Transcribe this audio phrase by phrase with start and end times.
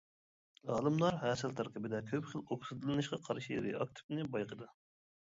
[0.71, 4.77] ئالىملار ھەسەل تەركىبىدە كۆپ خىل ئوكسىدلىنىشقا قارشى رېئاكتىپنى بايقىدى.